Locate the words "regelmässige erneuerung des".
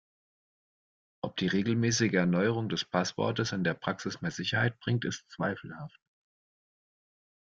1.45-2.85